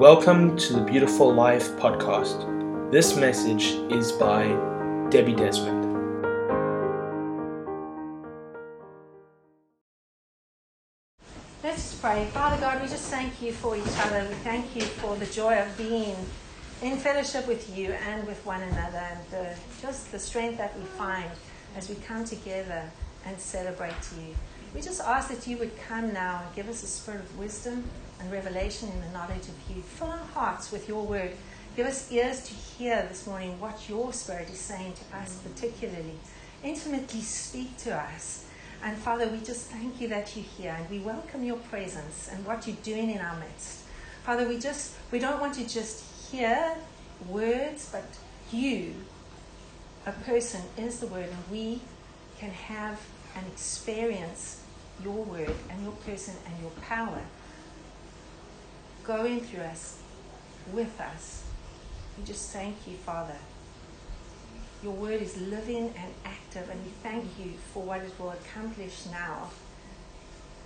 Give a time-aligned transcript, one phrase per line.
[0.00, 2.90] Welcome to the Beautiful Life podcast.
[2.90, 4.46] This message is by
[5.10, 5.84] Debbie Desmond.
[11.62, 12.26] Let's pray.
[12.32, 14.26] Father God, we just thank you for each other.
[14.26, 16.16] We thank you for the joy of being
[16.80, 20.84] in fellowship with you and with one another, and the, just the strength that we
[20.86, 21.30] find
[21.76, 22.90] as we come together
[23.26, 24.34] and celebrate you.
[24.74, 27.84] We just ask that you would come now and give us a spirit of wisdom
[28.20, 29.82] and revelation in the knowledge of you.
[29.82, 31.32] Fill our hearts with your word.
[31.76, 35.52] Give us ears to hear this morning what your spirit is saying to us, mm.
[35.54, 36.18] particularly.
[36.62, 38.46] Intimately speak to us.
[38.82, 42.44] And Father, we just thank you that you're here and we welcome your presence and
[42.46, 43.84] what you're doing in our midst.
[44.24, 46.76] Father, we just we don't want to just hear
[47.28, 48.04] words, but
[48.52, 48.94] you,
[50.06, 51.80] a person, is the word, and we
[52.38, 53.00] can have
[53.36, 54.62] and experience
[55.02, 57.22] your word and your person and your power
[59.04, 59.98] going through us,
[60.72, 61.44] with us.
[62.18, 63.36] We just thank you, Father.
[64.82, 69.06] Your word is living and active, and we thank you for what it will accomplish
[69.10, 69.50] now.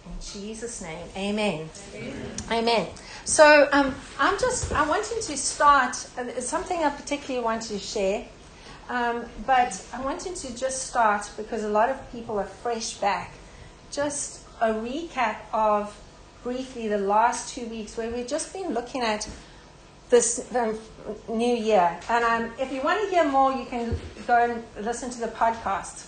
[0.06, 1.68] In Jesus' name, amen.
[1.94, 2.36] Amen.
[2.50, 2.86] amen.
[3.24, 8.26] So um, I'm just, I wanted to start, uh, something I particularly wanted to share,
[8.88, 13.32] um, but I wanted to just start because a lot of people are fresh back.
[13.90, 15.96] Just a recap of
[16.44, 19.28] briefly the last two weeks where we've just been looking at
[20.10, 20.78] this um,
[21.28, 21.98] new year.
[22.08, 25.28] And um, if you want to hear more, you can go and listen to the
[25.28, 26.06] podcast.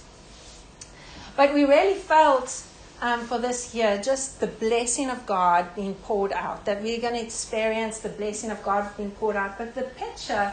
[1.36, 2.62] But we really felt
[3.00, 7.14] um, for this year just the blessing of God being poured out, that we're going
[7.14, 9.58] to experience the blessing of God being poured out.
[9.58, 10.52] But the picture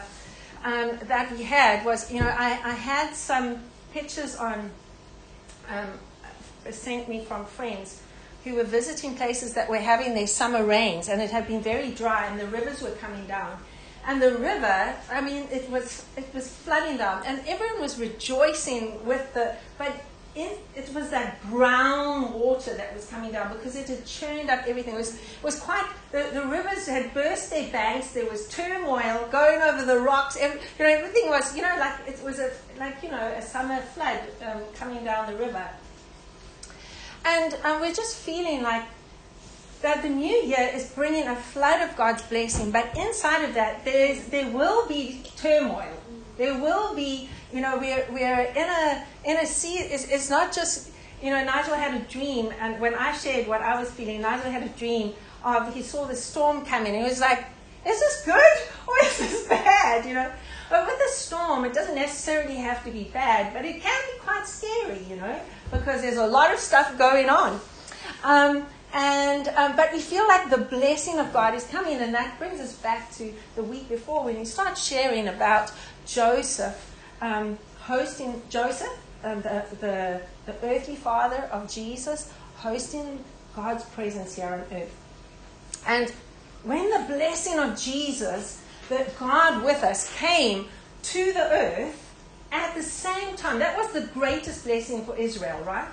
[0.64, 3.60] um, that we had was, you know, I, I had some
[3.92, 4.70] pictures on
[5.68, 5.88] um,
[6.70, 8.02] sent me from friends
[8.44, 11.90] who were visiting places that were having their summer rains, and it had been very
[11.90, 13.58] dry, and the rivers were coming down.
[14.06, 19.04] And the river, I mean, it was it was flooding down, and everyone was rejoicing
[19.06, 19.92] with the, but
[20.34, 24.64] in, it was that brown water that was coming down because it had churned up
[24.66, 24.94] everything.
[24.94, 28.12] It was, it was quite, the, the rivers had burst their banks.
[28.12, 30.36] There was turmoil going over the rocks.
[30.36, 33.42] Every, you know, everything was, you know, like it was a, like, you know, a
[33.42, 35.68] summer flood um, coming down the river.
[37.24, 38.84] And um, we're just feeling like
[39.82, 43.84] that the new year is bringing a flood of God's blessing, but inside of that,
[43.84, 45.88] there's, there will be turmoil.
[46.38, 50.54] There will be, you know, we're, we're in a, in a sea, it's, it's not
[50.54, 50.90] just,
[51.22, 54.50] you know, Nigel had a dream, and when I shared what I was feeling, Nigel
[54.50, 55.12] had a dream
[55.44, 57.44] of, he saw the storm coming, he was like,
[57.86, 58.56] is this good
[58.88, 60.30] or is this bad, you know?
[60.70, 64.18] But with a storm, it doesn't necessarily have to be bad, but it can be
[64.20, 65.40] quite scary, you know?
[65.70, 67.60] because there's a lot of stuff going on.
[68.22, 72.38] Um, and um, but we feel like the blessing of God is coming, and that
[72.38, 75.72] brings us back to the week before when we start sharing about
[76.06, 83.24] Joseph um, hosting Joseph, um, the, the the earthly father of Jesus, hosting
[83.56, 84.94] God's presence here on earth.
[85.86, 86.12] And
[86.62, 90.66] when the blessing of Jesus, that God with us, came
[91.02, 92.00] to the earth,
[92.52, 95.88] at the same time, that was the greatest blessing for Israel, right?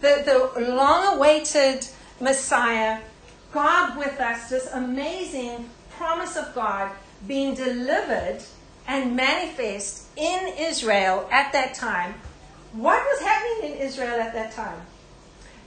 [0.00, 1.86] The, the long awaited
[2.20, 3.00] Messiah,
[3.52, 6.90] God with us, this amazing promise of God
[7.26, 8.40] being delivered
[8.88, 12.14] and manifest in Israel at that time.
[12.72, 14.80] What was happening in Israel at that time?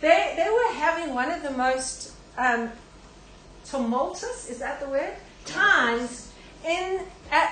[0.01, 2.71] They, they were having one of the most um,
[3.65, 5.13] tumultuous, is that the word?
[5.45, 6.22] Times
[6.65, 7.01] in,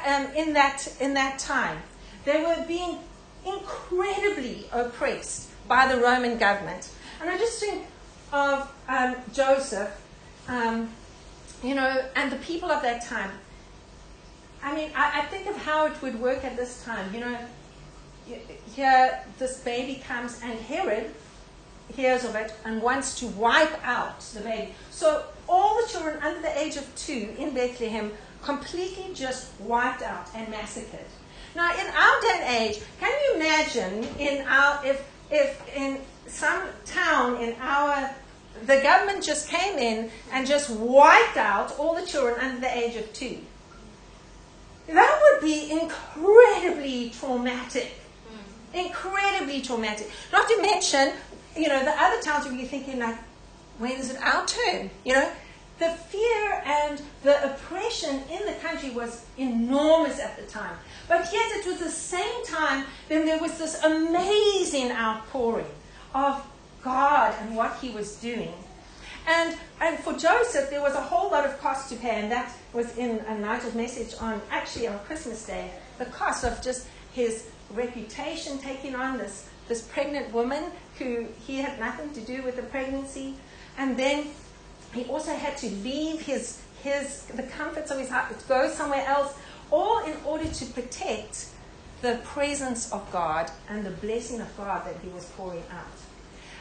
[0.05, 1.77] um, in, that, in that time.
[2.25, 2.99] They were being
[3.45, 6.91] incredibly oppressed by the Roman government.
[7.19, 7.85] And I just think
[8.31, 9.89] of um, Joseph,
[10.47, 10.89] um,
[11.63, 13.31] you know, and the people of that time.
[14.63, 17.13] I mean, I, I, think of how it would work at this time.
[17.13, 17.37] You know,
[18.75, 21.11] here this baby comes, and Herod
[21.95, 24.73] hears of it and wants to wipe out the baby.
[24.91, 28.11] So all the children under the age of two in Bethlehem
[28.43, 31.05] completely just wiped out and massacred.
[31.55, 36.63] Now, in our day and age, can you imagine in our if if in some
[36.85, 38.09] town in our
[38.65, 42.95] the government just came in and just wiped out all the children under the age
[42.95, 43.37] of two?
[44.87, 47.93] That would be incredibly traumatic.
[48.73, 50.09] Incredibly traumatic.
[50.31, 51.13] Not to mention,
[51.55, 53.17] you know, the other towns would be thinking like,
[53.77, 54.89] when is it our turn?
[55.05, 55.31] You know,
[55.81, 60.77] the fear and the oppression in the country was enormous at the time.
[61.07, 65.65] But yet, it was the same time, then there was this amazing outpouring
[66.13, 66.45] of
[66.83, 68.53] God and what He was doing.
[69.27, 72.55] And, and for Joseph, there was a whole lot of cost to pay, and that
[72.73, 75.71] was in a Nigel's message on actually on Christmas Day.
[75.97, 80.65] The cost of just his reputation taking on this, this pregnant woman
[80.99, 83.33] who he had nothing to do with the pregnancy.
[83.77, 84.27] And then
[84.93, 89.33] he also had to leave his, his the comforts of his heart, go somewhere else,
[89.69, 91.47] all in order to protect
[92.01, 95.85] the presence of God and the blessing of God that he was pouring out.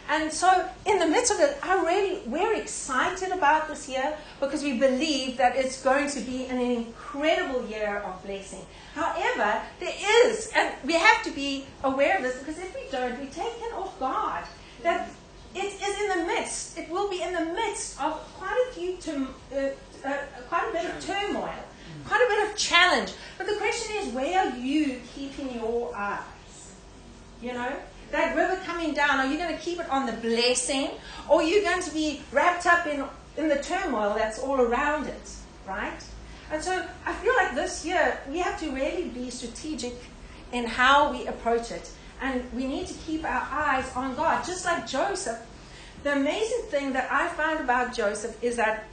[0.09, 4.63] And so, in the midst of it, I really, we're excited about this year because
[4.63, 8.67] we believe that it's going to be an incredible year of blessing.
[8.95, 9.95] However, there
[10.27, 13.55] is, and we have to be aware of this because if we don't, we take
[13.63, 14.45] it off guard.
[14.83, 15.09] That
[15.55, 18.97] it is in the midst, it will be in the midst of quite a few,
[19.53, 19.59] uh,
[20.05, 20.17] uh,
[20.49, 21.55] quite a bit of turmoil,
[22.07, 23.13] quite a bit of challenge.
[23.39, 26.23] But the question is, where are you keeping your eyes?
[27.43, 27.73] You know?
[28.11, 30.91] that river coming down, are you going to keep it on the blessing
[31.29, 33.05] or are you going to be wrapped up in,
[33.37, 35.31] in the turmoil that's all around it,
[35.67, 36.03] right?
[36.51, 39.95] And so I feel like this year we have to really be strategic
[40.53, 41.91] in how we approach it.
[42.21, 45.39] And we need to keep our eyes on God, just like Joseph.
[46.03, 48.85] The amazing thing that I found about Joseph is that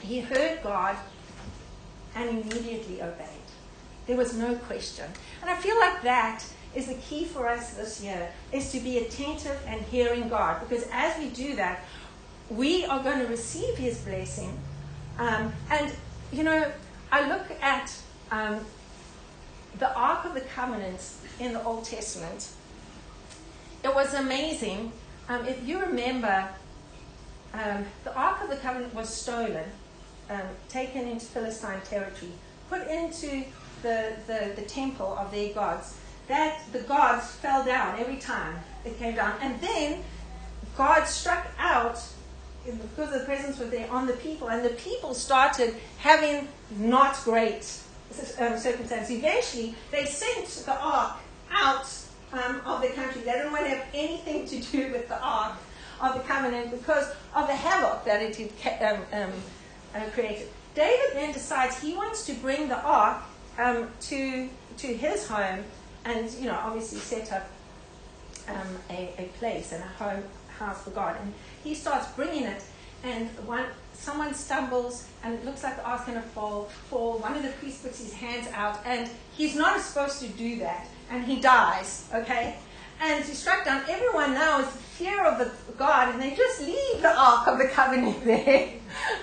[0.00, 0.96] he heard God
[2.14, 3.28] and immediately obeyed.
[4.06, 5.06] There was no question.
[5.40, 6.44] And I feel like that
[6.74, 10.60] is the key for us this year is to be attentive and hearing God.
[10.60, 11.84] Because as we do that,
[12.50, 14.58] we are going to receive His blessing.
[15.18, 15.92] Um, and,
[16.32, 16.70] you know,
[17.10, 17.94] I look at
[18.30, 18.60] um,
[19.78, 21.00] the Ark of the Covenant
[21.38, 22.48] in the Old Testament.
[23.84, 24.92] It was amazing.
[25.28, 26.48] Um, if you remember,
[27.54, 29.64] um, the Ark of the Covenant was stolen,
[30.30, 32.32] um, taken into Philistine territory,
[32.68, 33.44] put into
[33.82, 35.96] the, the, the temple of their gods
[36.28, 39.34] that the gods fell down every time it came down.
[39.40, 40.02] And then
[40.76, 42.00] God struck out
[42.64, 46.48] because the presence was there on the people, and the people started having
[46.78, 47.80] not great
[48.38, 49.10] um, circumstances.
[49.10, 51.16] Eventually, they sent the ark
[51.50, 51.86] out
[52.32, 53.22] um, of the country.
[53.22, 55.54] They didn't want to have anything to do with the ark
[56.00, 59.32] of the covenant because of the havoc that it had um, um,
[59.94, 60.48] uh, created.
[60.74, 63.22] David then decides he wants to bring the ark
[63.58, 64.48] um, to
[64.78, 65.62] to his home
[66.04, 67.48] and you know obviously set up
[68.48, 70.24] um, a, a place and a home
[70.58, 71.16] house for God.
[71.20, 71.32] And
[71.62, 72.62] he starts bringing it,
[73.04, 76.64] and one someone stumbles, and it looks like the ark's going to fall.
[76.90, 77.18] Fall.
[77.18, 80.88] One of the priests puts his hands out, and he's not supposed to do that,
[81.10, 82.08] and he dies.
[82.14, 82.56] Okay,
[83.00, 83.82] and he's struck down.
[83.88, 87.68] Everyone now is fear of the God, and they just leave the ark of the
[87.68, 88.70] covenant there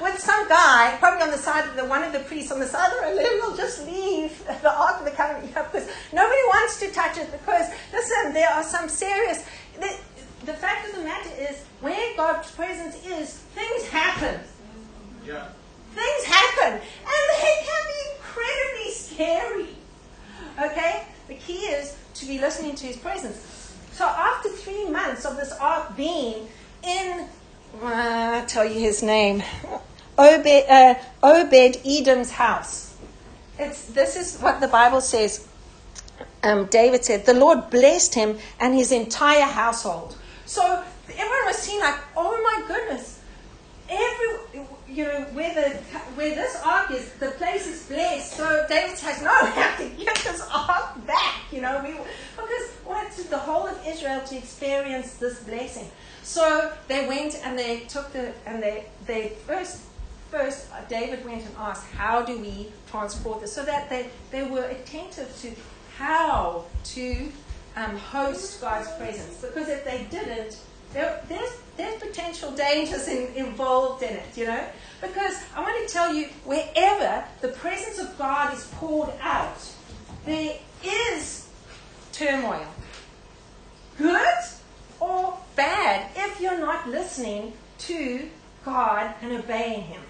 [0.01, 2.65] with some guy, probably on the side of the one of the priests on the
[2.65, 6.79] side of the road, will just leave the Ark of the Covenant because nobody wants
[6.79, 9.45] to touch it because listen, there are some serious
[9.79, 9.97] the,
[10.45, 14.39] the fact of the matter is where God's presence is, things happen.
[15.25, 15.47] Yeah.
[15.93, 16.73] Things happen.
[16.73, 19.67] And they can be incredibly scary.
[20.61, 21.03] Okay?
[21.27, 23.75] The key is to be listening to his presence.
[23.91, 26.47] So after three months of this ark being
[26.83, 27.27] in
[27.83, 29.43] I'll tell you his name.
[30.17, 32.95] Obed, uh, Edom's house.
[33.57, 35.47] It's, this is what the Bible says.
[36.43, 40.17] Um, David said, The Lord blessed him and his entire household.
[40.45, 43.19] So everyone was seeing, like, oh my goodness,
[43.89, 45.77] every, you know, where, the,
[46.15, 48.33] where this ark is, the place is blessed.
[48.33, 51.91] So David says, No, we have to get this ark back, you know, we,
[52.35, 55.89] because wanted the whole of Israel to experience this blessing.
[56.29, 59.81] So they went and they took the, and they, they first,
[60.29, 63.51] first David went and asked, how do we transport this?
[63.51, 65.51] So that they, they were attentive to
[65.97, 67.31] how to
[67.75, 69.41] um, host God's presence.
[69.41, 70.59] Because if they didn't,
[70.93, 74.63] there, there's, there's potential dangers in, involved in it, you know?
[75.01, 79.57] Because I want to tell you, wherever the presence of God is poured out,
[80.27, 81.49] there is
[82.11, 82.67] turmoil.
[83.97, 84.58] Good
[84.99, 88.29] or bad if you're not listening to
[88.65, 90.01] God and obeying Him.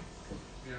[0.68, 0.74] Yeah.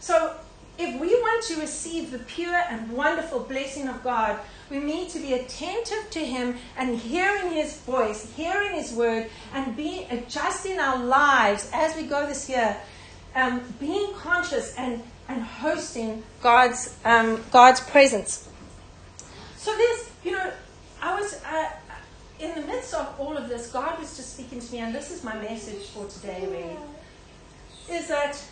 [0.00, 0.36] So,
[0.78, 4.38] if we want to receive the pure and wonderful blessing of God,
[4.70, 9.76] we need to be attentive to Him and hearing His voice, hearing His word, and
[9.76, 12.76] be adjusting our lives as we go this year,
[13.34, 18.48] um, being conscious and, and hosting God's um, God's presence.
[19.58, 20.50] So there's, you know,
[21.02, 21.42] I was.
[21.44, 21.70] Uh,
[22.40, 25.10] in the midst of all of this, God was just speaking to me, and this
[25.10, 28.42] is my message for today, really, is that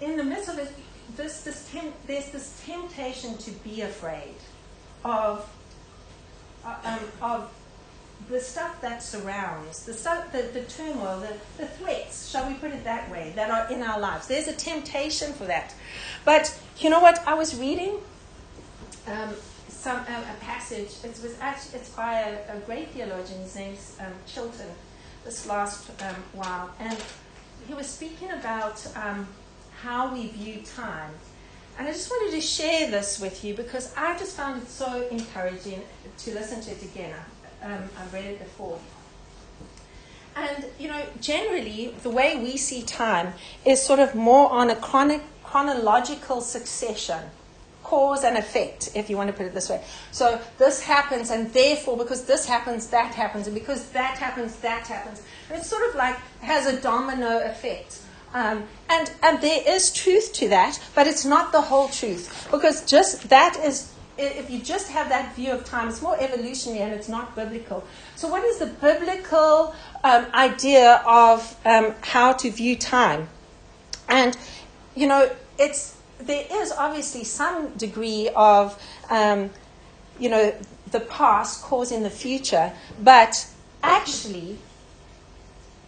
[0.00, 0.72] in the midst of this,
[1.16, 1.70] this
[2.06, 4.34] there's this temptation to be afraid
[5.04, 5.48] of,
[6.64, 7.52] uh, um, of
[8.28, 12.70] the stuff that surrounds, the stuff, the, the turmoil, the, the threats, shall we put
[12.72, 14.26] it that way, that are in our lives.
[14.26, 15.74] There's a temptation for that.
[16.24, 17.22] But you know what?
[17.26, 17.98] I was reading
[19.06, 19.34] um,
[19.86, 20.90] some um, a passage.
[21.04, 23.40] It was actually it's by a, a great theologian.
[23.42, 24.72] His name's um, Chilton.
[25.24, 26.98] This last um, while, and
[27.68, 29.28] he was speaking about um,
[29.82, 31.12] how we view time.
[31.78, 35.06] And I just wanted to share this with you because I just found it so
[35.08, 35.82] encouraging
[36.18, 37.14] to listen to it again.
[37.62, 38.80] Um, I've read it before.
[40.34, 44.76] And, you know, generally, the way we see time is sort of more on a
[44.76, 47.20] chronic, chronological succession
[47.86, 49.80] cause and effect, if you want to put it this way.
[50.10, 54.88] So this happens, and therefore, because this happens, that happens, and because that happens, that
[54.88, 55.22] happens.
[55.48, 58.00] And it's sort of like has a domino effect.
[58.34, 62.48] Um, and, and there is truth to that, but it's not the whole truth.
[62.50, 66.82] Because just that is, if you just have that view of time, it's more evolutionary
[66.82, 67.84] and it's not biblical.
[68.16, 73.28] So, what is the biblical um, idea of um, how to view time?
[74.08, 74.36] And,
[74.96, 78.80] you know, it's, there is obviously some degree of,
[79.10, 79.50] um,
[80.18, 80.54] you know,
[80.90, 83.48] the past causing the future, but
[83.82, 84.58] actually,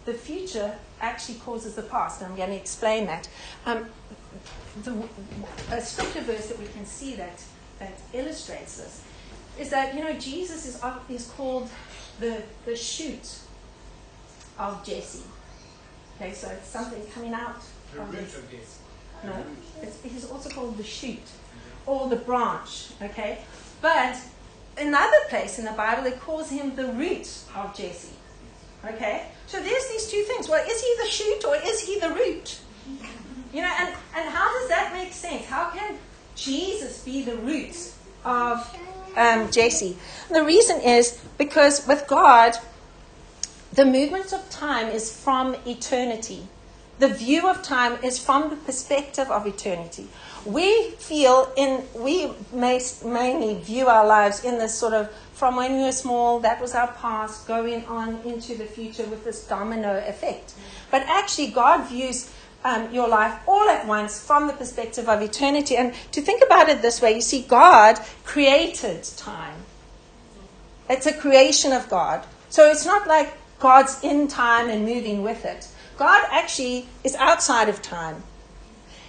[0.05, 3.27] the future actually causes the past, and I'm going to explain that.
[3.65, 3.87] Um,
[4.83, 5.07] the,
[5.71, 7.43] a scripture verse that we can see that,
[7.79, 9.03] that illustrates this
[9.59, 11.69] is that, you know, Jesus is, is called
[12.19, 13.39] the, the shoot
[14.57, 15.23] of Jesse.
[16.15, 17.61] Okay, so it's something coming out
[17.93, 18.78] The of root of this.
[19.23, 19.33] No,
[19.81, 21.19] it's, he's also called the shoot
[21.85, 22.89] or the branch.
[23.01, 23.39] Okay,
[23.81, 24.17] but
[24.77, 28.15] another place in the Bible it calls him the root of Jesse.
[28.85, 30.47] Okay, so there's these two things.
[30.47, 32.59] Well, is he the shoot or is he the root?
[33.53, 35.45] You know, and, and how does that make sense?
[35.45, 35.97] How can
[36.35, 37.91] Jesus be the root
[38.23, 38.77] of
[39.17, 39.97] um, Jesse?
[40.31, 42.55] The reason is because with God,
[43.73, 46.47] the movement of time is from eternity.
[46.99, 50.07] The view of time is from the perspective of eternity.
[50.45, 55.77] We feel in, we may, mainly view our lives in this sort of from when
[55.77, 60.03] we were small, that was our past, going on into the future with this domino
[60.05, 60.53] effect.
[60.91, 62.29] But actually, God views
[62.65, 65.77] um, your life all at once from the perspective of eternity.
[65.77, 69.55] And to think about it this way, you see, God created time.
[70.89, 72.25] It's a creation of God.
[72.49, 75.69] So it's not like God's in time and moving with it.
[75.99, 78.23] God actually is outside of time.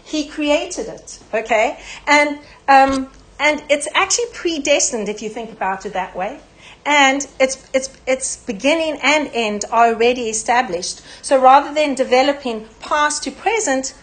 [0.02, 1.78] He created it, okay?
[2.08, 6.40] And, um, and it's actually predestined if you think about it that way.
[6.84, 11.02] And its, its, its beginning and end are already established.
[11.22, 13.94] So rather than developing past to present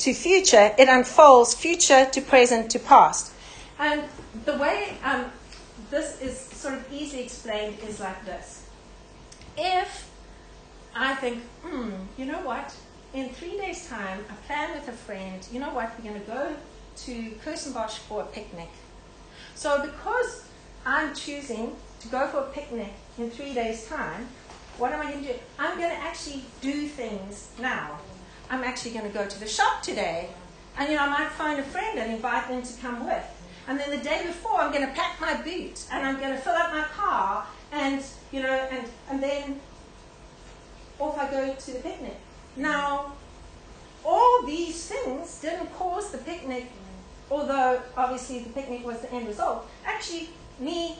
[0.00, 3.32] to future, it unfolds future to present to past.
[3.78, 4.02] And
[4.44, 5.32] the way um,
[5.88, 8.68] this is sort of easily explained is like this.
[9.56, 10.07] If
[10.94, 12.74] I think, hmm, you know what?
[13.14, 15.92] In three days' time, I plan with a friend, you know what?
[15.98, 16.54] We're going to go
[16.96, 18.68] to Kirstenbosch for a picnic.
[19.54, 20.44] So because
[20.84, 24.28] I'm choosing to go for a picnic in three days' time,
[24.76, 25.38] what am I going to do?
[25.58, 27.98] I'm going to actually do things now.
[28.50, 30.28] I'm actually going to go to the shop today.
[30.76, 33.24] And, you know, I might find a friend and invite them to come with.
[33.66, 36.38] And then the day before, I'm going to pack my boot and I'm going to
[36.38, 38.02] fill up my car and,
[38.32, 39.60] you know, and, and then
[40.98, 42.16] off I go to the picnic.
[42.56, 43.12] Now,
[44.04, 46.66] all these things didn't cause the picnic,
[47.30, 49.68] although obviously the picnic was the end result.
[49.84, 50.96] Actually, me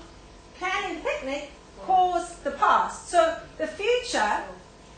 [0.59, 1.51] planning the picnic
[1.85, 3.09] caused the past.
[3.09, 4.43] So the future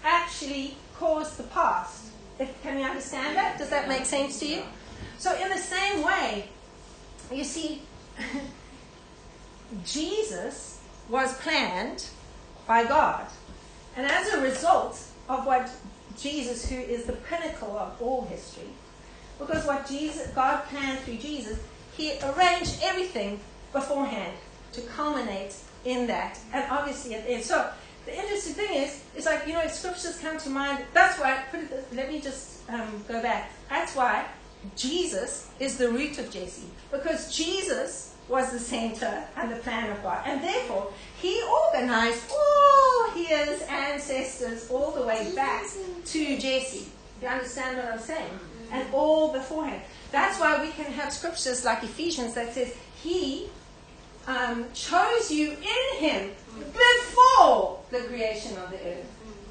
[0.04, 2.06] actually caused the past.
[2.38, 3.58] If, can you understand that?
[3.58, 4.62] Does that make sense to you?
[5.18, 6.48] So, in the same way,
[7.30, 7.82] you see,
[9.84, 10.80] Jesus
[11.10, 12.06] was planned
[12.66, 13.26] by God.
[14.00, 15.70] And as a result of what
[16.18, 18.70] Jesus, who is the pinnacle of all history,
[19.38, 21.58] because what Jesus, God planned through Jesus,
[21.98, 23.40] He arranged everything
[23.74, 24.32] beforehand
[24.72, 25.54] to culminate
[25.84, 27.44] in that, and obviously at the end.
[27.44, 27.70] So
[28.06, 30.82] the interesting thing is, it's like you know, scriptures come to mind.
[30.94, 31.44] That's why.
[31.92, 33.52] Let me just um, go back.
[33.68, 34.24] That's why
[34.76, 40.02] Jesus is the root of Jesse, because Jesus was the center and the plan of
[40.02, 40.90] God, and therefore
[41.20, 45.64] He organized all His ancestors all the way back
[46.06, 46.88] to Jesse.
[47.20, 48.38] Do you understand what I'm saying?
[48.72, 49.82] And all beforehand.
[50.12, 53.48] That's why we can have scriptures like Ephesians that says He
[54.26, 59.06] um, chose you in Him before the creation of the earth,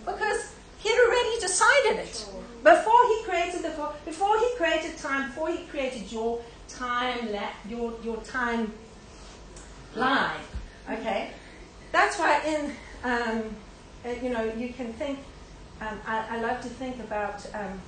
[0.06, 2.26] because He had already decided it
[2.64, 7.30] before He created the before He created time, before He created your time
[7.68, 8.72] your your time
[9.96, 10.42] line.
[10.90, 11.32] Okay,
[11.92, 12.72] that's why in
[13.04, 13.56] Um,
[14.06, 15.20] uh, you know, you can think,
[15.82, 17.80] um, I, I love to think about um,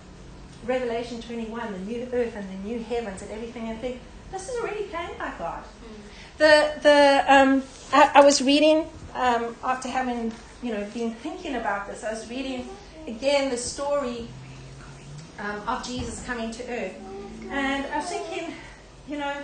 [0.65, 3.99] Revelation 21, the new earth and the new heavens and everything, and think,
[4.31, 5.63] this is already planned by God.
[6.37, 10.31] The, the, um, I, I was reading, um, after having,
[10.63, 12.69] you know, been thinking about this, I was reading
[13.07, 14.27] again the story
[15.39, 16.95] um, of Jesus coming to earth.
[17.49, 18.53] And I was thinking,
[19.09, 19.35] you know,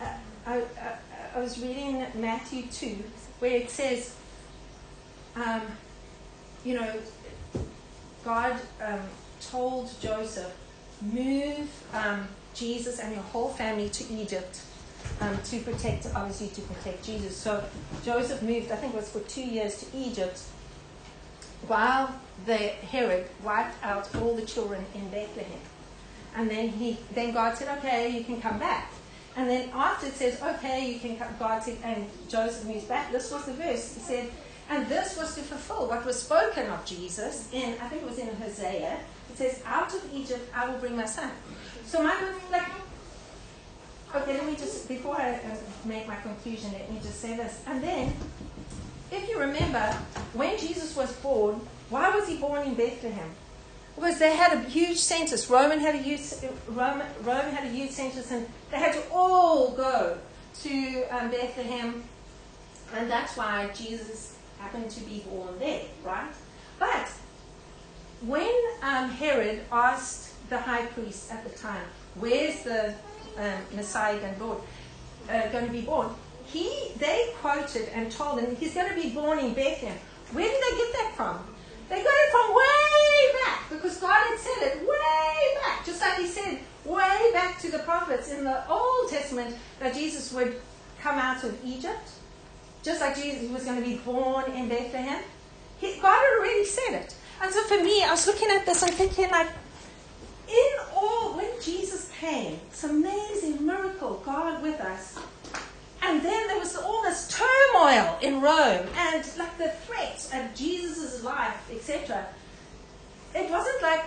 [0.00, 0.06] uh,
[0.46, 0.64] I, I,
[1.34, 3.02] I was reading Matthew 2,
[3.44, 4.16] where it says,
[5.36, 5.60] um,
[6.64, 6.90] you know,
[8.24, 9.00] God um,
[9.38, 10.50] told Joseph,
[11.02, 14.62] move um, Jesus and your whole family to Egypt
[15.20, 17.36] um, to protect, obviously, to protect Jesus.
[17.36, 17.62] So
[18.02, 20.40] Joseph moved, I think it was for two years, to Egypt
[21.66, 22.14] while
[22.46, 25.60] the Herod wiped out all the children in Bethlehem.
[26.34, 28.90] And then he, then God said, okay, you can come back.
[29.36, 33.10] And then after it says, okay, you can come, God said, and Joseph moves back.
[33.10, 33.94] This was the verse.
[33.94, 34.30] He said,
[34.70, 38.18] and this was to fulfill what was spoken of Jesus in, I think it was
[38.18, 38.98] in Hosea.
[39.30, 41.30] It says, out of Egypt I will bring my son.
[41.84, 42.14] So my
[42.50, 42.70] like,
[44.14, 47.62] okay, let me just, before I uh, make my conclusion, let me just say this.
[47.66, 48.14] And then,
[49.10, 49.92] if you remember,
[50.32, 51.60] when Jesus was born,
[51.90, 53.30] why was he born in Bethlehem?
[53.94, 55.48] Because they had a huge census.
[55.48, 56.20] Roman had a huge,
[56.68, 60.18] Rome, Rome had a huge census, and they had to all go
[60.62, 62.02] to um, Bethlehem,
[62.94, 66.32] and that's why Jesus happened to be born there, right?
[66.78, 67.08] But
[68.22, 71.84] when um, Herod asked the high priest at the time,
[72.16, 72.94] "Where's the
[73.36, 74.58] um, Messiah going to, born,
[75.28, 76.10] uh, going to be born?"
[76.46, 79.98] He, they quoted and told him he's going to be born in Bethlehem.
[80.32, 81.38] Where did they get that from?
[81.88, 82.83] They got it from way
[83.70, 87.78] because God had said it way back, just like He said way back to the
[87.80, 90.60] prophets in the Old Testament that Jesus would
[91.00, 92.10] come out of Egypt,
[92.82, 95.22] just like Jesus was going to be born in Bethlehem.
[95.78, 97.14] He, God had already said it.
[97.42, 99.48] And so for me, I was looking at this and thinking, like,
[100.48, 105.18] in all, when Jesus came, it's amazing miracle, God with us.
[106.02, 111.24] And then there was all this turmoil in Rome and like the threats of Jesus'
[111.24, 112.26] life, etc.
[113.34, 114.04] It wasn't like,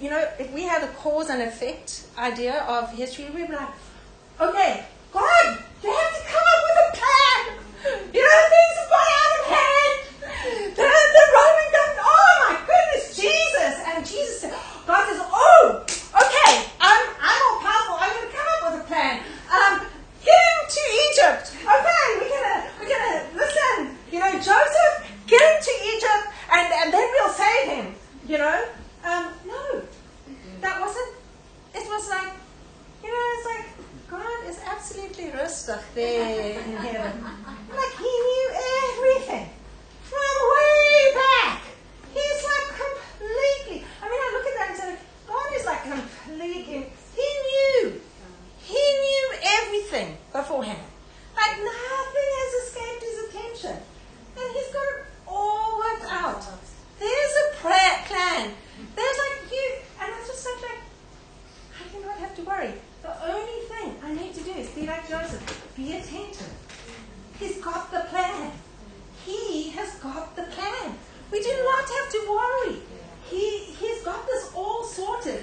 [0.00, 3.68] you know, if we had a cause and effect idea of history, we'd be like,
[4.40, 7.42] okay, God, you have to come up with a plan.
[8.12, 9.96] You know, things have gone out of hand.
[10.74, 13.74] The, the Roman government, oh my goodness, Jesus.
[13.86, 14.54] And Jesus said,
[14.86, 17.96] God says, oh, okay, I'm, I'm all powerful.
[18.00, 19.20] I'm going to come up with a plan.
[19.52, 19.86] Um,
[20.24, 21.44] get him to Egypt.
[21.62, 23.96] Okay, we're gonna we're gonna listen.
[24.10, 24.94] You know, Joseph,
[25.26, 27.94] get him to Egypt, and and then we'll save him.
[28.26, 28.64] You know,
[29.04, 29.82] um, no,
[30.60, 31.14] that wasn't.
[31.74, 32.32] It was like,
[33.02, 33.66] you know, it's like
[34.10, 37.22] God is absolutely rustig there in heaven.
[37.22, 38.50] Like He knew
[38.90, 39.48] everything
[40.02, 41.62] from way back.
[42.14, 43.86] He's like completely.
[44.02, 46.86] I mean, I look at that and say, God is like completely.
[47.14, 48.00] He knew.
[48.58, 50.82] He knew everything beforehand.
[51.36, 53.76] Like nothing has escaped his attention.
[54.38, 56.42] And he's got it all worked out.
[56.98, 58.50] There's a prayer plan.
[58.94, 60.80] There's like you and it's just such like
[61.78, 62.72] I do not have to worry.
[63.02, 65.44] The only thing I need to do is be like Joseph.
[65.76, 66.52] Be attentive.
[67.38, 68.52] He's got the plan.
[69.24, 70.98] He has got the plan.
[71.30, 72.76] We do not have to worry.
[73.28, 75.42] He, he's got this all sorted.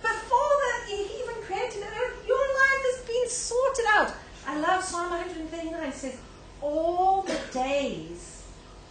[0.00, 4.14] Before that, he even created the earth, your life has been sorted out.
[4.46, 5.82] I love Psalm 139.
[5.82, 6.18] It says,
[6.60, 8.42] All the days,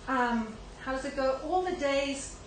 [0.08, 1.39] um, how does it go?
[1.45, 2.38] All the days,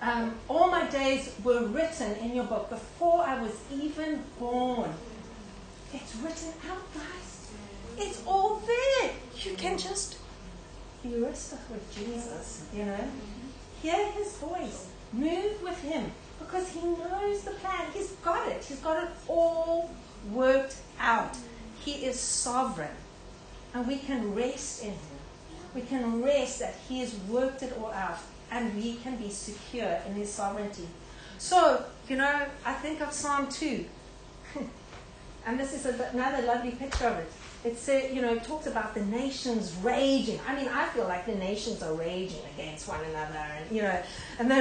[0.00, 4.90] um, all my days were written in your book before I was even born.
[5.92, 7.50] It's written out, guys.
[7.98, 9.10] It's all there.
[9.42, 10.18] You can just
[11.02, 13.08] be with Jesus, you know.
[13.82, 14.88] Hear his voice.
[15.12, 17.86] Move with him because he knows the plan.
[17.92, 18.64] He's got it.
[18.64, 19.90] He's got it all
[20.30, 21.36] worked out.
[21.84, 22.96] He is sovereign.
[23.74, 25.18] And we can rest in him.
[25.74, 28.18] We can rest that he has worked it all out
[28.50, 30.88] and we can be secure in his sovereignty.
[31.38, 33.84] So, you know, I think of Psalm 2.
[35.46, 37.32] and this is another lovely picture of it.
[37.64, 40.38] It said, you know, it talks about the nations raging.
[40.46, 44.00] I mean, I feel like the nations are raging against one another, and you know,
[44.38, 44.54] and the,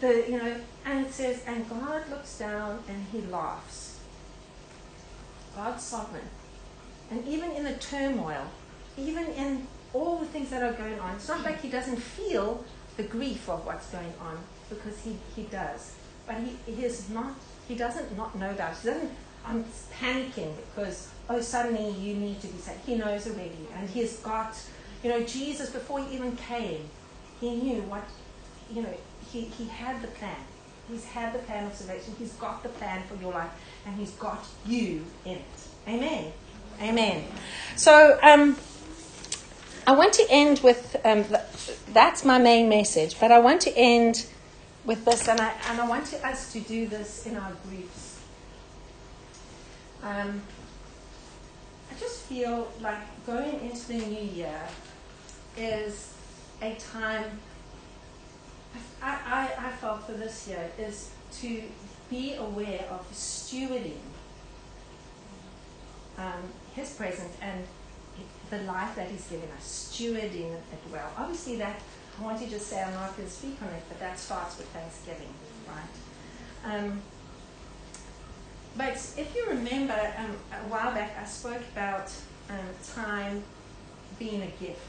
[0.00, 4.00] the, the you know, and it says, and God looks down and He laughs.
[5.54, 6.28] God's sovereign,
[7.10, 8.46] and even in the turmoil,
[8.96, 12.64] even in all the things that are going on, it's not like He doesn't feel
[12.96, 14.38] the grief of what's going on
[14.68, 15.94] because He He does,
[16.26, 17.34] but He He is not.
[17.68, 18.76] He doesn't not know that.
[18.78, 19.10] He doesn't.
[19.46, 19.64] I'm
[20.00, 22.80] panicking because oh, suddenly you need to be saved.
[22.86, 24.56] He knows already, and he's got,
[25.02, 26.88] You know, Jesus, before he even came,
[27.40, 28.04] he knew what,
[28.72, 28.94] you know,
[29.30, 30.36] he, he had the plan.
[30.88, 32.14] He's had the plan of salvation.
[32.18, 33.50] He's got the plan for your life,
[33.86, 35.44] and he's got you in it.
[35.88, 36.32] Amen.
[36.80, 37.24] Amen.
[37.76, 38.56] So, um,
[39.86, 41.26] I want to end with um,
[41.92, 44.26] that's my main message, but I want to end
[44.86, 48.20] with this, and I, and I want to, us to do this in our groups.
[50.02, 50.40] Um,
[51.90, 54.60] I just feel like going into the new year
[55.56, 56.14] is
[56.62, 57.24] a time,
[59.02, 61.10] I, I, I felt for this year, is
[61.40, 61.62] to
[62.08, 64.00] be aware of stewarding
[66.18, 66.42] um,
[66.74, 67.64] His presence and
[68.50, 71.10] the life that He's given us, stewarding it well.
[71.16, 71.80] Obviously, that
[72.18, 74.56] I want to just say I'm not going to speak on it, but that starts
[74.56, 75.34] with Thanksgiving,
[75.66, 76.74] right?
[76.74, 77.02] Um,
[78.76, 82.12] but if you remember, um, a while back I spoke about
[82.50, 82.58] um,
[82.94, 83.42] time
[84.18, 84.80] being a gift.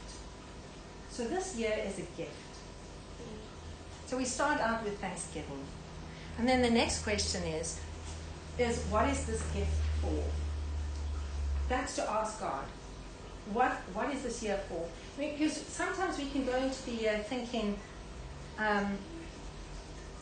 [1.10, 2.32] So this year is a gift.
[4.06, 5.64] So we start out with Thanksgiving.
[6.38, 7.80] And then the next question is,
[8.58, 10.22] is what is this gift for?
[11.68, 12.64] That's to ask God
[13.52, 14.86] what what is this year for?
[15.18, 17.78] Because sometimes we can go into the year thinking,
[18.58, 18.98] um,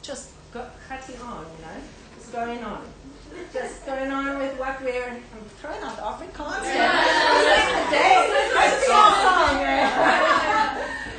[0.03, 1.81] just go, cutting on, you know,
[2.17, 2.83] just going on,
[3.53, 5.09] just going on with what we're.
[5.09, 5.21] I'm
[5.61, 6.65] throwing out the Afrikaans.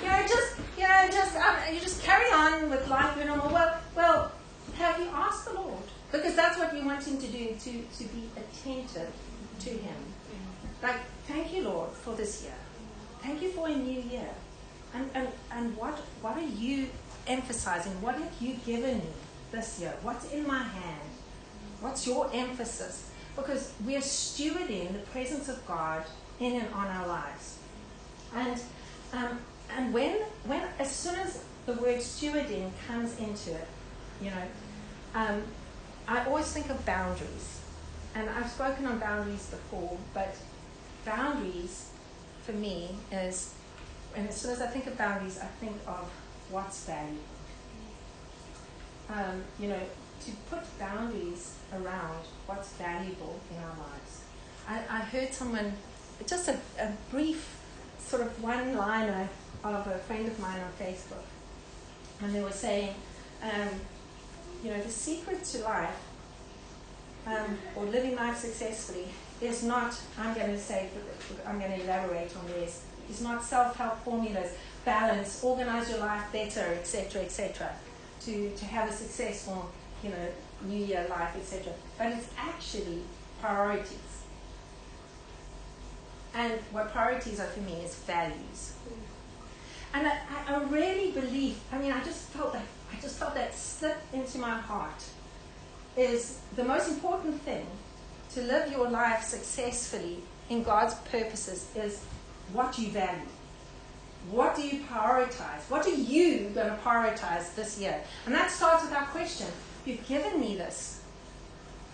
[0.01, 3.49] you know, just you know, just um, you just carry on with life you normal.
[3.51, 4.31] Well, well,
[4.77, 5.83] have you asked the Lord?
[6.11, 9.11] Because that's what we want Him to do to to be attentive
[9.59, 9.95] to Him.
[10.81, 12.53] Like Thank you, Lord, for this year.
[13.21, 14.29] Thank you for a new year.
[14.93, 16.87] And, and, and what, what are you
[17.25, 17.93] emphasizing?
[18.01, 19.07] What have you given me
[19.51, 19.95] this year?
[20.03, 21.09] What's in my hand?
[21.81, 23.09] What's your emphasis?
[23.35, 26.05] Because we are stewarding the presence of God
[26.39, 27.57] in and on our lives.
[28.35, 28.61] And,
[29.11, 29.39] um,
[29.75, 33.67] and when, when, as soon as the word stewarding comes into it,
[34.21, 34.43] you know,
[35.15, 35.41] um,
[36.07, 37.54] I always think of boundaries.
[38.15, 40.35] And I've spoken on boundaries before, but
[41.03, 41.89] boundaries
[42.43, 43.53] for me is,
[44.15, 46.09] and as soon as I think of boundaries, I think of
[46.49, 47.19] what's valuable.
[49.09, 49.79] Um, you know,
[50.21, 54.21] to put boundaries around what's valuable in our lives.
[54.67, 55.73] I, I heard someone,
[56.25, 57.59] just a, a brief
[57.99, 59.27] sort of one liner
[59.63, 61.25] of a friend of mine on Facebook,
[62.21, 62.95] and they were saying,
[63.43, 63.69] um,
[64.63, 65.99] you know, the secret to life
[67.27, 69.07] um, or living life successfully
[69.41, 70.89] is not, I'm going to say,
[71.45, 76.61] I'm going to elaborate on this, is not self-help formulas, balance, organize your life better,
[76.79, 77.75] etc., etc.,
[78.21, 79.69] to, to have a successful,
[80.03, 80.27] you know,
[80.63, 81.73] New Year life, etc.
[81.97, 83.01] But it's actually
[83.41, 83.99] priorities.
[86.33, 88.73] And what priorities are for me is values.
[89.93, 93.53] And I, I really believe, I mean, I just felt that, I just felt that
[93.55, 95.03] slip into my heart
[95.97, 97.65] is the most important thing
[98.33, 100.17] to live your life successfully
[100.49, 102.03] in God's purposes is
[102.53, 103.21] what you value.
[104.31, 105.61] What do you prioritize?
[105.69, 108.01] What are you going to prioritize this year?
[108.25, 109.47] And that starts with our question.
[109.85, 111.01] You've given me this,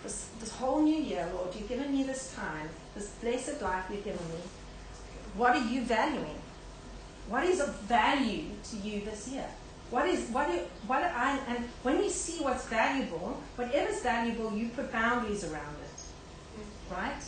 [0.02, 1.54] this, this whole new year, Lord.
[1.54, 4.40] You've given me this time, this blessed life you've given me.
[5.36, 6.40] What are you valuing?
[7.28, 9.48] What is of value to you this year?
[9.92, 10.48] What is what?
[10.48, 15.76] Do, what I and when you see what's valuable, whatever's valuable, you put boundaries around
[15.84, 15.92] it
[16.92, 17.22] right?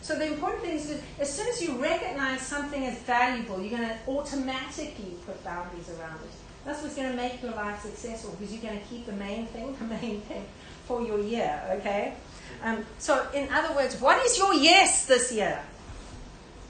[0.00, 3.88] So the important thing is as soon as you recognize something as valuable, you're going
[3.88, 6.30] to automatically put boundaries around it.
[6.64, 9.46] That's what's going to make your life successful because you're going to keep the main
[9.46, 10.44] thing, the main thing
[10.86, 12.14] for your year, okay?
[12.62, 15.60] Um, so, in other words, what is your yes this year?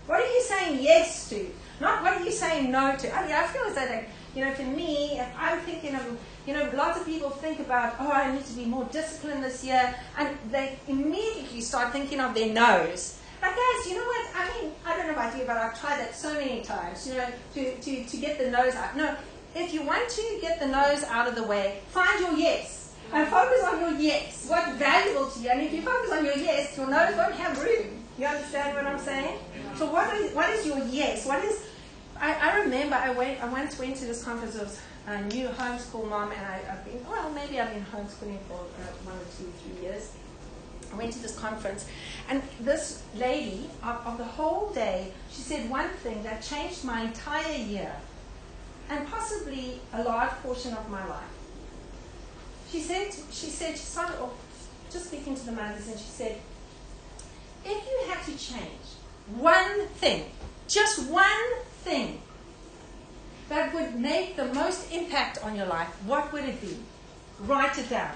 [0.07, 1.49] What are you saying yes to?
[1.81, 3.15] Not what are you saying no to?
[3.15, 6.17] I mean, I feel as though, like, you know, for me, if I'm thinking of
[6.47, 9.63] you know, lots of people think about, oh, I need to be more disciplined this
[9.63, 13.21] year, and they immediately start thinking of their nose.
[13.41, 14.31] But guys, you know what?
[14.35, 17.15] I mean, I don't know about you, but I've tried that so many times, you
[17.15, 18.97] know, to, to, to get the nose out.
[18.97, 19.15] No,
[19.55, 22.95] if you want to get the nose out of the way, find your yes.
[23.13, 24.47] And focus on your yes.
[24.49, 25.51] What's valuable to you.
[25.51, 28.05] And if you focus on your yes, your nose won't have room.
[28.19, 29.39] You understand what I'm saying?
[29.77, 31.27] So what is, what is your yes?
[31.27, 31.68] What is
[32.21, 36.09] I, I remember I went I once went to this conference of a new homeschool
[36.09, 39.51] mom, and I, have been, well, maybe I've been homeschooling for uh, one or two,
[39.63, 40.13] three years.
[40.93, 41.87] I went to this conference,
[42.29, 47.03] and this lady, of, of the whole day, she said one thing that changed my
[47.03, 47.93] entire year,
[48.91, 51.33] and possibly a large portion of my life.
[52.71, 54.35] She said, she said, she started off
[54.91, 56.37] just speaking to the mothers, and she said,
[57.65, 58.87] if you had to change
[59.37, 60.31] one thing,
[60.67, 61.53] just one
[61.85, 62.21] thing
[63.49, 66.77] that would make the most impact on your life, what would it be?
[67.41, 68.15] Write it down.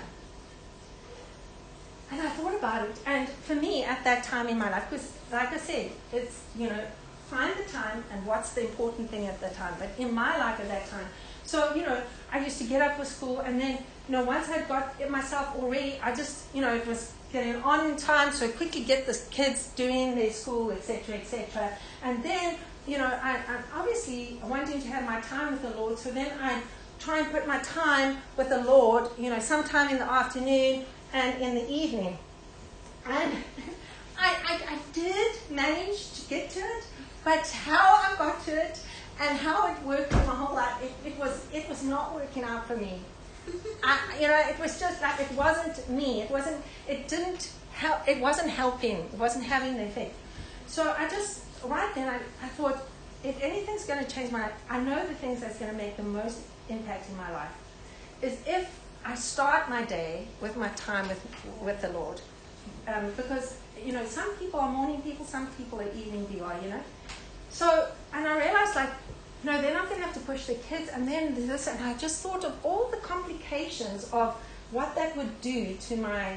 [2.10, 5.12] And I thought about it, and for me at that time in my life, because
[5.32, 6.84] like I said, it's, you know,
[7.30, 9.72] find the time and what's the important thing at that time.
[9.78, 11.06] But in my life at that time,
[11.44, 14.48] so, you know, I used to get up for school, and then, you know, once
[14.48, 18.32] I'd got it myself already, I just, you know, it was getting on in time,
[18.32, 21.72] so I quickly get the kids doing their school, etc., etc.
[22.02, 25.98] And then, you know, I, I'm obviously wanting to have my time with the Lord,
[25.98, 26.60] so then I
[26.98, 31.40] try and put my time with the Lord, you know, sometime in the afternoon and
[31.40, 32.18] in the evening.
[33.06, 33.32] And
[34.18, 36.84] I, I, I did manage to get to it,
[37.24, 38.80] but how I got to it
[39.20, 42.42] and how it worked for my whole life, it, it was it was not working
[42.42, 43.00] out for me.
[43.84, 46.22] I, you know, it was just like it wasn't me.
[46.22, 46.62] It wasn't.
[46.88, 48.06] It didn't help.
[48.08, 48.96] It wasn't helping.
[48.96, 50.14] It wasn't having the effect.
[50.66, 52.82] So I just right then I, I thought,
[53.24, 55.96] if anything's going to change my life, I know the things that's going to make
[55.96, 57.52] the most impact in my life
[58.20, 61.20] is if I start my day with my time with
[61.60, 62.20] with the Lord,
[62.86, 66.50] um, because you know some people are morning people, some people are evening people.
[66.62, 66.80] You know,
[67.50, 68.90] so and I realized like
[69.44, 71.96] no, then I'm going to have to push the kids, and then this, and I
[71.96, 74.34] just thought of all the complications of
[74.70, 76.36] what that would do to my,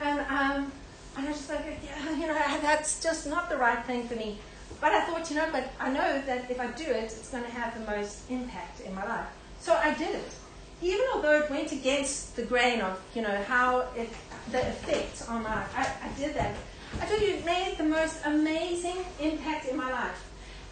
[0.00, 0.72] and um,
[1.16, 4.14] and I was just like, yeah, you know, that's just not the right thing for
[4.14, 4.38] me.
[4.80, 7.44] But I thought, you know, but I know that if I do it, it's going
[7.44, 9.26] to have the most impact in my life.
[9.60, 10.32] So I did it,
[10.80, 14.08] even although it went against the grain of, you know, how it,
[14.50, 16.54] the effect on my, I, I did that.
[17.00, 20.24] I told you, it made the most amazing impact in my life.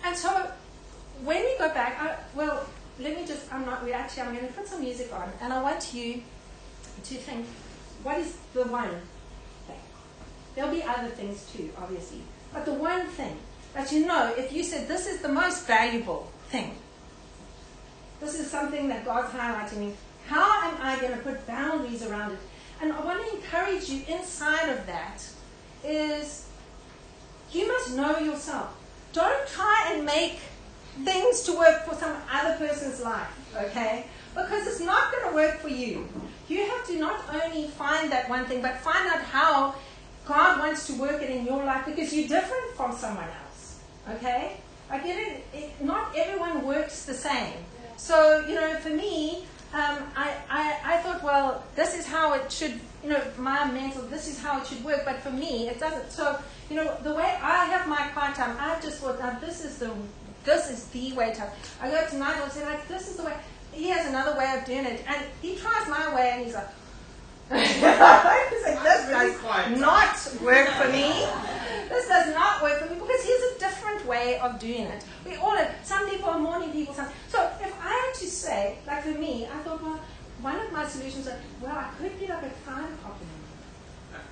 [0.04, 0.50] And so
[1.22, 2.64] when we go back, I, well,
[2.98, 5.52] let me just, I'm not, we actually, I'm going to put some music on, and
[5.52, 6.22] I want you
[7.04, 7.46] to think,
[8.02, 8.90] what is the one?
[10.58, 12.18] There'll be other things too, obviously.
[12.52, 13.36] But the one thing
[13.74, 16.74] that you know, if you said, this is the most valuable thing,
[18.18, 19.92] this is something that God's highlighting me,
[20.26, 22.40] how am I going to put boundaries around it?
[22.82, 25.22] And I want to encourage you inside of that
[25.84, 26.48] is
[27.52, 28.74] you must know yourself.
[29.12, 30.40] Don't try and make
[31.04, 34.06] things to work for some other person's life, okay?
[34.34, 36.08] Because it's not going to work for you.
[36.48, 39.76] You have to not only find that one thing, but find out how
[40.28, 44.58] God wants to work it in your life because you're different from someone else, okay?
[44.90, 47.54] I get it, it not everyone works the same.
[47.96, 52.52] So, you know, for me, um, I, I, I thought, well, this is how it
[52.52, 55.80] should, you know, my mental, this is how it should work, but for me, it
[55.80, 56.12] doesn't.
[56.12, 56.38] So,
[56.70, 59.78] you know, the way I have my quiet time, I just thought, now this is
[59.78, 59.90] the
[60.44, 61.50] this is the way to.
[61.82, 63.34] I go to Nigel and say, like, this is the way.
[63.72, 65.04] He has another way of doing it.
[65.06, 66.68] And he tries my way and he's like,
[67.50, 68.64] like this
[69.08, 71.26] does not work for me.
[71.88, 75.04] This does not work for me because here's a different way of doing it.
[75.24, 76.92] We all have, some people are morning people.
[76.92, 79.98] Some, so if I had to say, like for me, I thought, well,
[80.42, 83.32] one of my solutions was, well, I could get up at 5 o'clock in the
[83.32, 84.28] morning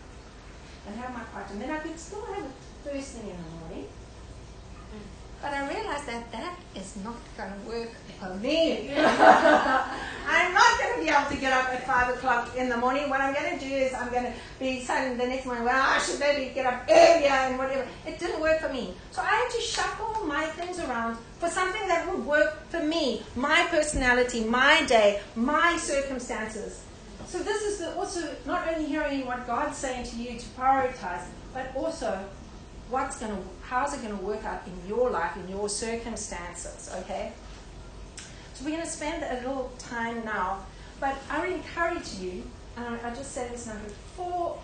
[0.86, 2.50] and have my quiet, and then I could still have it
[2.84, 3.86] first thing in the morning.
[5.46, 8.90] But I realized that that is not going to work for me.
[8.96, 13.08] I'm not going to be able to get up at 5 o'clock in the morning.
[13.08, 15.80] What I'm going to do is I'm going to be saying the next morning, well,
[15.80, 17.86] I should maybe get up earlier and whatever.
[18.04, 18.94] It didn't work for me.
[19.12, 23.22] So I had to shuffle my things around for something that would work for me,
[23.36, 26.82] my personality, my day, my circumstances.
[27.28, 31.70] So this is also not only hearing what God's saying to you to prioritize, but
[31.76, 32.18] also
[32.90, 36.90] what's going to, how's it going to work out in your life, in your circumstances,
[37.00, 37.32] okay?
[38.54, 40.64] So we're going to spend a little time now,
[41.00, 42.44] but I encourage you,
[42.76, 44.58] and I just said this number, for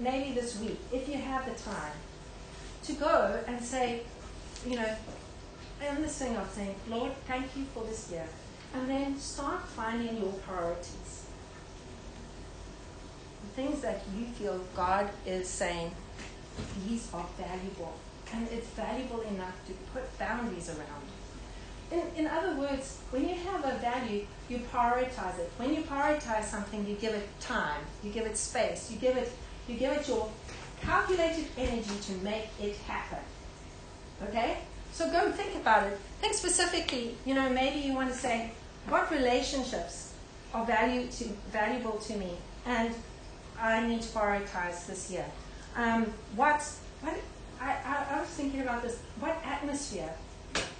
[0.00, 1.92] maybe this week, if you have the time,
[2.84, 4.02] to go and say,
[4.66, 4.96] you know,
[5.82, 8.26] and this thing of saying, Lord, thank you for this year.
[8.74, 11.26] And then start finding your priorities.
[13.42, 15.90] The things that you feel God is saying,
[16.86, 17.94] these are valuable.
[18.32, 21.06] And it's valuable enough to put boundaries around.
[21.92, 25.50] In, in other words, when you have a value, you prioritize it.
[25.56, 29.30] When you prioritize something, you give it time, you give it space, you give it,
[29.68, 30.28] you give it your
[30.82, 33.18] calculated energy to make it happen.
[34.24, 34.58] Okay?
[34.92, 35.98] So go and think about it.
[36.20, 38.50] Think specifically, you know, maybe you want to say,
[38.88, 40.14] what relationships
[40.54, 42.94] are value to, valuable to me and
[43.60, 45.26] I need to prioritize this year?
[45.76, 46.62] Um, what,
[47.02, 47.14] what
[47.60, 50.12] I, I, I was thinking about this, what atmosphere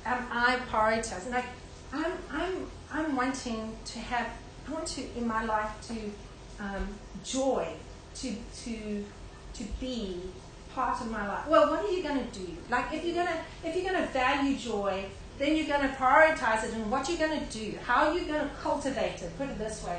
[0.04, 1.30] am I prioritizing?
[1.30, 1.46] Like,
[1.92, 4.28] I'm, I'm, I'm wanting to have,
[4.68, 6.88] I want to, in my life, to um,
[7.24, 7.68] joy,
[8.16, 8.32] to,
[8.64, 9.04] to,
[9.54, 10.20] to be
[10.76, 11.48] part of my life?
[11.48, 12.48] Well, what are you going to do?
[12.70, 15.06] Like if you're going to if you're to value joy,
[15.38, 17.78] then you're going to prioritize it and what you're going to do.
[17.84, 19.36] How are you going to cultivate it?
[19.38, 19.98] Put it this way.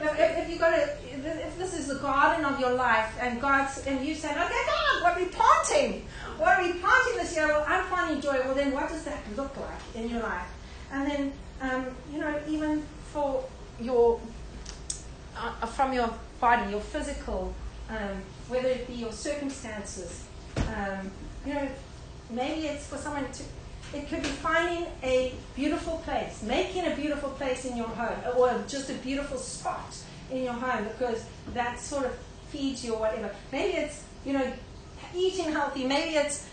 [0.00, 3.40] If, if, if you got to, if this is the garden of your life, and
[3.40, 6.06] God's, and you say, okay, God, what are we planting?
[6.38, 7.48] What are we planting this year?
[7.48, 8.40] Well, I'm planting joy.
[8.44, 10.48] Well, then what does that look like in your life?
[10.92, 13.44] And then, um, you know, even for
[13.80, 14.20] your,
[15.36, 16.10] uh, from your
[16.40, 17.54] body, your physical,
[17.88, 20.24] um, whether it be your circumstances,
[20.56, 21.10] um,
[21.46, 21.68] you know,
[22.30, 23.42] maybe it's for someone to,
[23.96, 28.62] it could be finding a beautiful place, making a beautiful place in your home, or
[28.68, 29.96] just a beautiful spot
[30.30, 32.16] in your home because that sort of
[32.50, 33.34] feeds you or whatever.
[33.52, 34.52] Maybe it's, you know,
[35.14, 35.86] eating healthy.
[35.86, 36.48] Maybe it's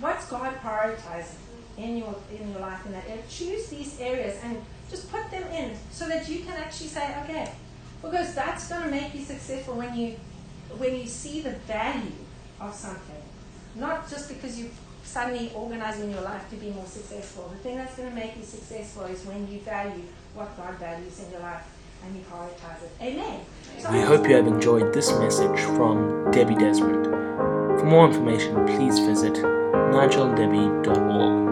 [0.00, 1.36] what's God prioritizing
[1.76, 3.22] in your in your life in that area.
[3.28, 7.52] Choose these areas and just put them in so that you can actually say, okay,
[8.02, 10.16] because that's going to make you successful when you
[10.78, 12.12] when you see the value
[12.60, 13.22] of something,
[13.74, 14.70] not just because you
[15.04, 17.48] suddenly organizing your life to be more successful.
[17.48, 20.02] The thing that's going to make you successful is when you value
[20.34, 21.64] what God values in your life
[22.04, 22.90] and you prioritize it.
[23.00, 23.40] Amen.
[23.88, 27.06] I hope you have enjoyed this message from Debbie Desmond.
[27.06, 31.49] For more information, please visit nigeldebbie.org.